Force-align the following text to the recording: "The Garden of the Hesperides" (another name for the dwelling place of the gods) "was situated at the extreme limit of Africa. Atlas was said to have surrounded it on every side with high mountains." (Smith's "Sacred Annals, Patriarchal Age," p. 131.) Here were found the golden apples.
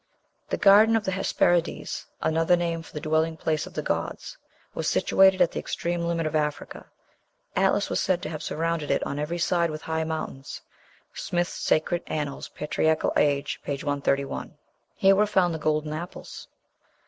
"The 0.49 0.57
Garden 0.57 0.95
of 0.95 1.05
the 1.05 1.11
Hesperides" 1.11 2.07
(another 2.23 2.55
name 2.55 2.81
for 2.81 2.91
the 2.91 2.99
dwelling 2.99 3.37
place 3.37 3.67
of 3.67 3.75
the 3.75 3.83
gods) 3.83 4.35
"was 4.73 4.87
situated 4.87 5.43
at 5.43 5.51
the 5.51 5.59
extreme 5.59 6.05
limit 6.07 6.25
of 6.25 6.35
Africa. 6.35 6.87
Atlas 7.55 7.87
was 7.87 7.99
said 7.99 8.19
to 8.23 8.29
have 8.29 8.41
surrounded 8.41 8.89
it 8.89 9.03
on 9.03 9.19
every 9.19 9.37
side 9.37 9.69
with 9.69 9.83
high 9.83 10.03
mountains." 10.03 10.61
(Smith's 11.13 11.53
"Sacred 11.53 12.01
Annals, 12.07 12.49
Patriarchal 12.49 13.13
Age," 13.15 13.59
p. 13.63 13.73
131.) 13.73 14.57
Here 14.95 15.15
were 15.15 15.27
found 15.27 15.53
the 15.53 15.59
golden 15.59 15.93
apples. 15.93 16.47